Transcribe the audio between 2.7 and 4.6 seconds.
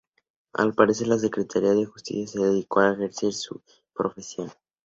al ejercicio de su profesión.